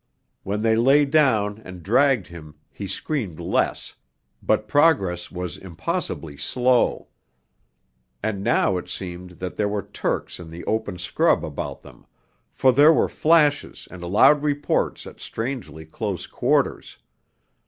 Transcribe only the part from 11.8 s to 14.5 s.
them, for there were flashes and loud